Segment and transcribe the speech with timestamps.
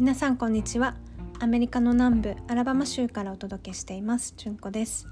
[0.00, 0.94] 皆さんこんにちは。
[1.40, 4.32] アメリカの南部アラバマ州からお届けしています。
[4.34, 5.06] じゅんこです。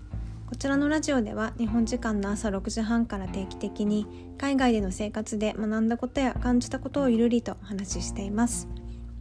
[0.49, 4.07] こちらのラジオでは日本時間の朝6時半から定期的に
[4.39, 8.67] 海外での生活で学んだことや感じたことをゆるりとお話ししています。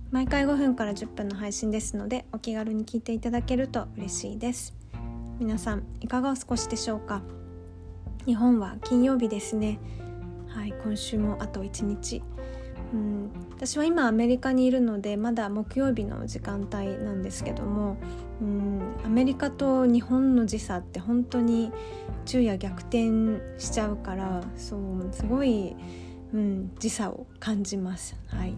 [0.10, 4.74] 毎回5分から10分の配信ですのでお気軽に聞いていただけると嬉しいです。
[5.38, 7.22] 皆さんいかがお過ごしでしょうか？
[8.26, 9.80] 日本は金曜日ですね。
[10.48, 12.24] はい今週もあと1日。
[12.94, 13.30] うん。
[13.52, 17.98] 私は今アメリカにいるのでまだ木曜日の時間帯なんですけども
[18.42, 18.82] うん。
[19.06, 21.72] アメリカと日本の時差って本当に
[22.26, 23.10] 昼夜逆転
[23.58, 25.76] しちゃうからそうすごい、
[26.34, 28.16] うん、時差を感じます。
[28.28, 28.54] はい。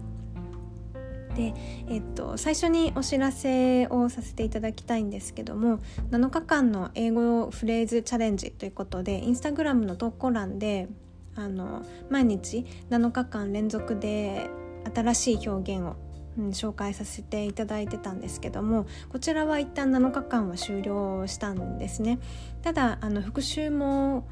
[1.34, 1.54] で、
[1.88, 5.78] えっと、最初にお知らせをさせていただきたいんですけども
[6.10, 10.88] 7日間の英語フレーズチャレンジということでインスタグラムの投稿欄で
[11.36, 14.50] あの毎日7日間連続で
[14.94, 15.96] 新しい表現を、
[16.38, 22.18] うん、紹介させていただいてたんですけどもこちらは一旦7日間は終了したんですね。
[22.62, 24.26] ただあの復習も、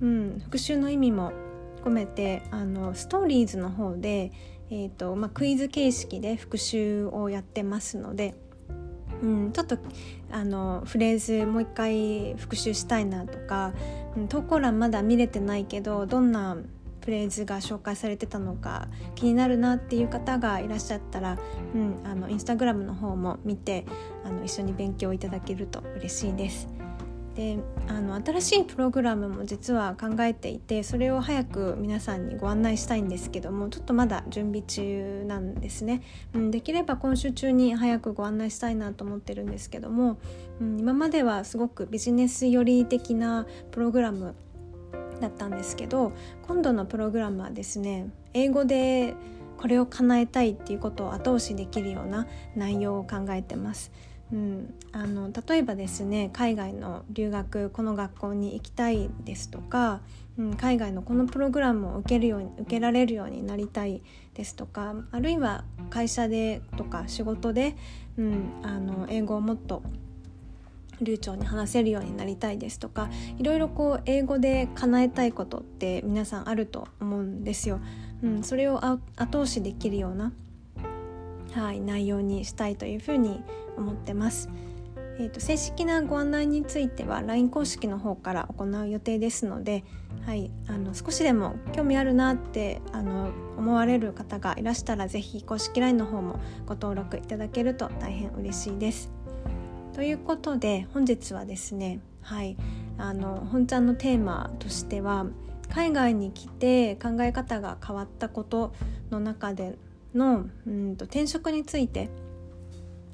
[0.00, 1.32] うん、復習の意味も
[1.84, 4.32] 込めてあのストーリーズの方で、
[4.70, 8.34] えーとまあ、クイズ形式で復習をやってますので
[9.24, 9.78] うん、ちょっと
[10.30, 13.72] あのフレーズもう一回復習したいなとか、
[14.16, 16.58] うん、投稿欄まだ見れてないけどどんな
[17.02, 21.38] フレーズが紹介されてたのか気になるなっていう方がいらっしゃったら、
[21.74, 23.86] うん、あのインスタグラムの方も見て
[24.24, 26.83] あの一緒に勉強いただけると嬉しいです。
[27.34, 40.18] であの新しいプログラムも実は考えていてそれを早く皆さんにご案内したいんですけどもちょっとまだ準備中なんですね、うん、できれば今週中に早くご案内したいなと思ってるんですけども、
[40.60, 44.34] うん、今まではすごくビジネス寄り的なプログラム
[45.20, 46.12] だったんですけど
[46.46, 49.14] 今度のプログラムはですね英語で
[49.58, 53.90] これを叶えたいっていうことを後押しできるような内容を考えてます。
[54.32, 60.00] うん、あの例えばですね海外の留学この学校に行きたいですとか、
[60.38, 64.02] うん、海外のこのプログラムを受けるように受けられるようになりたい
[64.34, 67.76] ですとかあるいは会社でとか仕事で、
[68.16, 69.82] うん、あの英語をもっと
[71.00, 77.80] 流暢に話せるようになりたいですとかいろいろこう英語で叶えたいことって皆さんあると思うんですよ。
[78.22, 80.32] うん、それを後押しできるような
[81.54, 83.40] はい、内容にしたいというふうに
[83.76, 84.48] 思ってます。
[85.18, 89.84] えーと、正式なご案内については LINE 公式の方から行う予定ですので、
[90.26, 99.12] はい、あの少しでも興味あるなってあの思われる方がいらしたら是非公式 LINE の方もご登録いただけると大変嬉しいです。
[99.92, 102.56] ということで本日はですね、はい、
[102.98, 105.26] あの本ちゃんのテーマとしては
[105.72, 108.72] 海外に来て考え方が変わったこと
[109.10, 109.78] の中で
[110.14, 112.10] のうんと転職について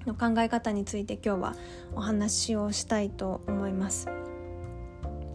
[0.06, 1.56] の考え方について今日は
[1.94, 4.09] お話をしたいと思います。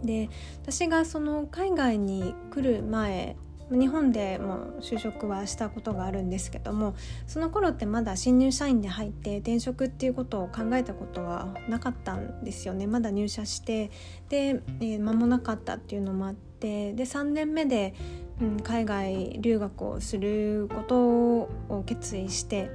[0.04, 0.30] で
[0.62, 3.36] 私がその海外に来る前
[3.72, 13.90] 日本でも就職はしたことがあるんですけどもその頃ってまだ新入社員で入って転職っていうことを考えたことはなかったんですよねまだ入社して
[14.30, 17.96] で、えー、間もなかったっていうのもあってで3年目で
[18.42, 22.70] うん、海外留学をすることを決意して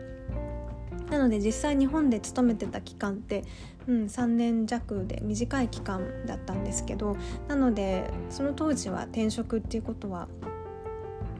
[1.10, 3.44] なので実際日本で勤めてた期間って、
[3.86, 7.16] うん、3年弱で短い期間だったんですけど
[7.48, 10.28] なのでその当時は転職っていうことは、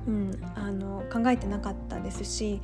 [0.06, 2.60] うん、あの考えてなかったですし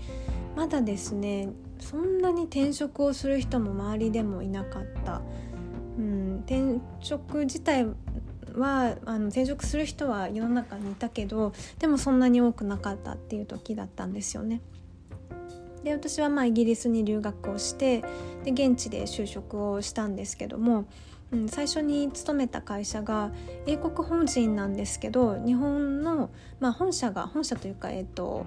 [0.56, 5.22] まだですねそんなに転職をする人も周りでもいなかった。
[5.98, 7.86] うん、転職自体
[8.56, 14.60] はあの転職する人は世の中にいたけどでもそんなに多くなかったっていう時だったんですよね。
[15.84, 18.02] で私はまあイギリスに留学をして
[18.44, 20.86] で現地で就職をしたんですけども、
[21.30, 23.30] うん、最初に勤めた会社が
[23.66, 28.46] 英国法人なんですけど日本の、まあ、本社が本社というか、えっと、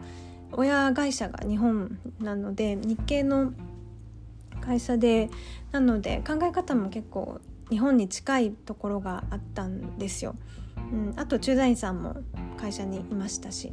[0.52, 3.53] 親会社が日本なので日系の
[4.59, 5.29] 会社で
[5.72, 10.35] なので考え方も結構日本に近いところがあったんですよ。
[10.91, 12.17] うん、あと駐在員さんも
[12.57, 13.71] 会社にいましたし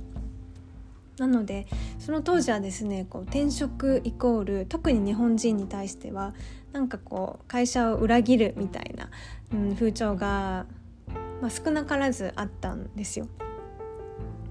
[1.19, 1.67] なので
[1.99, 6.35] その当時はですねこう転職イコール特に日本人に対しては
[6.73, 9.09] なんかこう会社を裏切るみたいな、
[9.53, 10.67] うん、風潮が、
[11.41, 13.29] まあ、少なからずあったんですよ。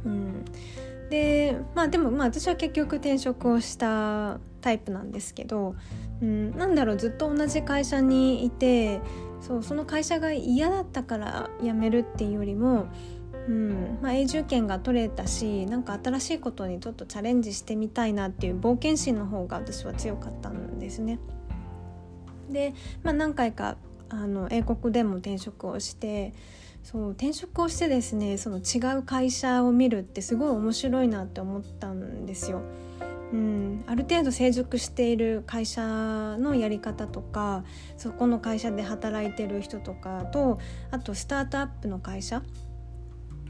[0.06, 0.46] うん、
[1.10, 5.76] でまあでもまあ私は結局転職をしたタイプなんですけど、
[6.22, 9.02] うん、なんだろうずっと同じ会社にいて
[9.42, 12.88] そうその会社が嫌だったから辞めるっていうよりも、
[13.48, 21.20] うんまあ、永住権が取れたしなんか新しいことにちょっとチャレンジしてみたいなっていう冒険心の方が私は強かったんですね。
[22.50, 22.74] で、
[23.04, 23.78] まあ、何回か
[24.10, 26.34] あの英国でも転職をして
[26.84, 32.62] そう転職をしてですねその違う会社を見るってすごい面白いなって思ったんですよ。
[33.34, 35.82] うん、ある程度成熟している会社
[36.38, 37.64] のやり方とか
[37.98, 40.60] そこの会社で働いてる人とかと
[40.92, 42.44] あとスタートアップの会社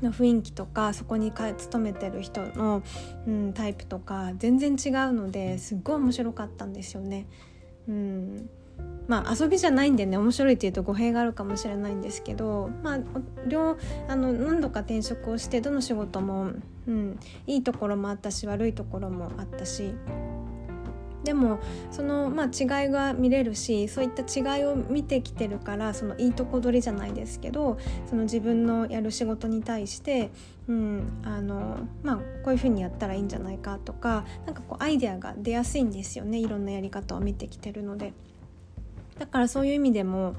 [0.01, 2.83] の雰囲気とかそこに勤めてる人の、
[3.27, 7.27] うん、タイプとか全然違うのですっごい面白かったんですよね。
[7.87, 8.49] うん
[9.07, 12.99] まあ遊びじゃないんでね面白いっていうと語弊があるかもしれないんですけど、まあ、
[13.47, 16.51] 両あの何度か転職をしてどの仕事も、
[16.87, 19.93] うん、いいところもあったし悪いところもあったし
[21.25, 21.59] でも
[21.91, 30.29] その、まあ、違いが見れるしそういった違いを見てきてるからそのいいとこ取りじゃないですけどその自分のやる仕事に対して、
[30.67, 38.13] うんあのまあ、こういうふうにやったらいいんじゃないかとかなんかこうアイデアが出やすいんですよねいろんなやり方を見てきてるので。
[39.19, 40.35] だからそういう意味でも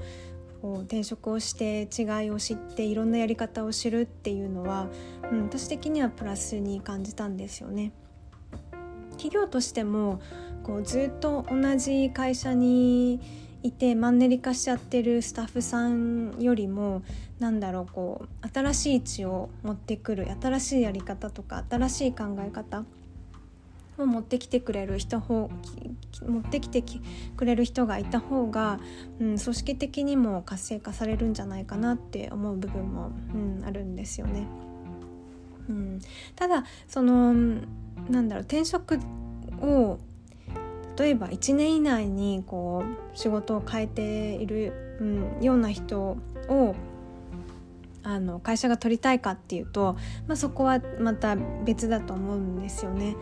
[0.61, 4.87] こう転職をして違いを知っていろんなやり方を知るっていうのは、
[5.31, 7.91] うん、私的にはプラスに感じたんですよね。
[9.11, 10.21] 企業としても
[10.63, 13.19] こうずっと同じ会社に
[13.63, 17.01] いてマンネリ化しちゃってるスタッフさんよりも
[17.39, 22.85] なんだろうこう新しい位置を持ってくる新しいやり方とか新しい考え方
[24.05, 25.49] 持ってきてくれる人方
[26.25, 26.83] 持ってきて
[27.35, 28.79] くれる人がいた方が、
[29.19, 34.47] うん、組織的にも活性化されるんじゃないかなって思う部分も、うん、あるんですよね。
[35.69, 35.99] うん、
[36.35, 37.33] ただその
[38.09, 38.99] なんだろう転職
[39.61, 39.99] を
[40.97, 46.17] 例えば1年以内にこう仕事を変えている、うん、ような人
[46.47, 46.75] を
[48.03, 49.97] あの会社が取りたいかっていうと、
[50.27, 51.35] まあ、そこはまた
[51.65, 53.17] 別だと思うんですよね。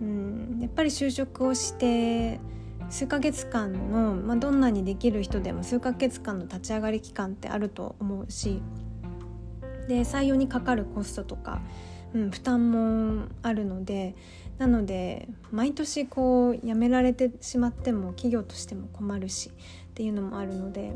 [0.00, 2.40] うん、やっぱり就職をして
[2.88, 8.62] 数ヶ月間の、まあ、どんなにできる人でも数ヶ月間の立ち上がり期間ってあると思うし
[9.88, 11.60] で採用にかかるコストとか、
[12.14, 14.14] うん、負担もあるので
[14.58, 19.52] なので毎年こう辞められてしまっても企業としても困るしっ
[19.94, 20.92] ていうのもあるので、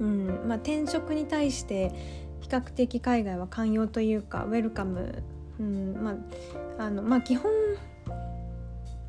[0.00, 1.92] うんまあ、転職に対して
[2.40, 5.22] 比較的海外は寛容というかウェルカム
[5.60, 6.16] うんま
[6.78, 7.52] ああのまあ基本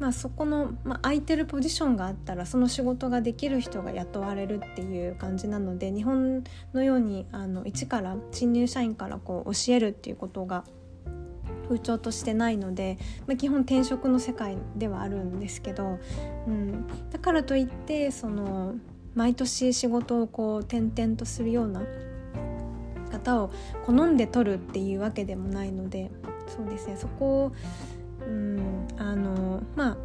[0.03, 10.65] まあ、そこの、まあ、空いてるポジションがあったらその仕事ができる人が雇われるっていう感じなので日本のようにあの一から新入社員からこう教えるっていうことが
[11.69, 12.97] 風潮としてないので、
[13.27, 15.97] まあ、基本転職の世界ではあるんですけど、
[16.47, 18.75] うん、だからといってその
[19.15, 21.81] 毎年仕事をこう転々とするような
[23.09, 23.51] 方を
[23.85, 26.11] 好んで取るっていうわけでもないので
[26.53, 26.97] そうですね。
[26.97, 27.51] そこを
[28.27, 29.97] うんあのまあ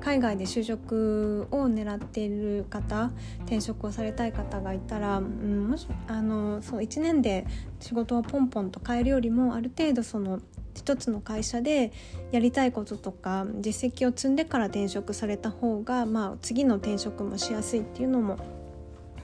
[0.00, 7.44] 海外で就職を狙っている方転職をされたい方がいたら、うん、もしあのそう1年で
[7.80, 10.40] 仕事をポンポンと変えるよりもある程度その
[10.76, 11.90] 一つの会社で
[12.30, 18.38] やりたいこととか実績を積んでから転職された方が、まあ、次の転職もしやすいっていうのも、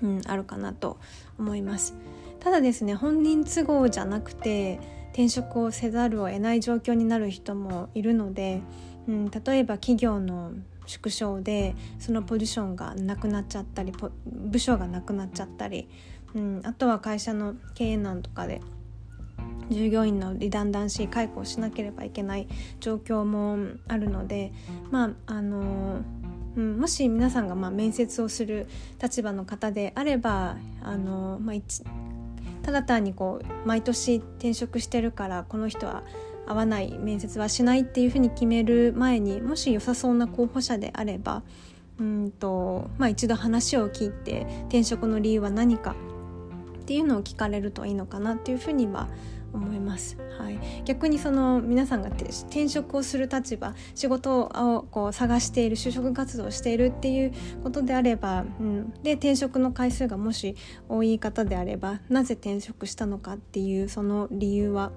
[0.03, 0.99] うん、あるかなと
[1.39, 1.95] 思います。
[2.41, 4.81] ただですね本人都合じゃなくて
[5.13, 8.61] 転職をせざるを得ない状況になる人もいるので、
[9.07, 10.53] うん、例えば企業の
[10.87, 13.93] 縮小でそのポジションがなくなっちゃったり
[14.27, 15.89] 部署がなくなっちゃったり、
[16.35, 18.61] うん、あとは会社の経営難とかで
[19.71, 22.49] 従業員のリダンダンシー解雇をしなければいけない
[22.81, 23.57] 状況も
[23.89, 24.53] あるので
[24.91, 26.01] まああの
[26.57, 28.67] うん、もし皆さんがま面接をする
[29.03, 31.55] 立場の方であればあの、まあ、
[32.63, 36.03] ただ単にこう毎年転職してるからこの人は
[36.47, 41.43] 合わない面接はしないっていうふうに決める前にもし良さそうな候補者であれば
[41.99, 45.95] うんと、まあ、一度話を聞いて転職の理由は何か
[46.83, 49.09] っていうのを聞かれるといいのかなっていうふうには
[49.53, 57.33] 思います、はい、逆にその皆さんが転職をする立場仕事をこう探している就職活動をしているっていう
[57.63, 60.57] ことであれば、うん、で転職の回数がもし
[60.89, 64.93] 多い方であればなぜ転職したのかっていうその理由は、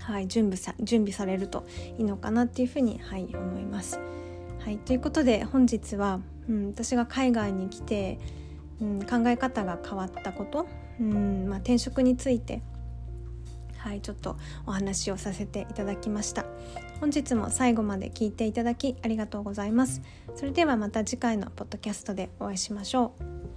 [0.00, 1.66] はい、準備さ準備されると
[1.98, 4.00] いいのかなっていうふうに、はい、思います。
[4.60, 8.18] はい、ということで本日は、うん、私が海外に来て、
[8.80, 10.66] うん、考え方が変わったこと、
[11.00, 12.60] うんまあ、転職について
[13.78, 16.44] はいちょっとお話をさせていただきました。
[17.00, 20.02] 本日も最後まで聞いていただきありがとうございます。
[20.34, 23.47] それではまた次回のポッドキャストでお会いしましょう。